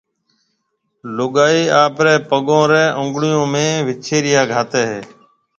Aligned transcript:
لوگائي 1.15 1.63
آپريَ 1.83 2.13
پگون 2.29 2.63
ريَ 2.71 2.83
اونگڙيون 2.99 3.45
۾ 3.53 3.65
وِڇيريا 3.85 4.41
گھاتيَ 4.51 4.81
ھيَََ 4.89 5.01